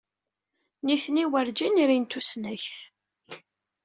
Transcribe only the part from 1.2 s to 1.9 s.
werǧin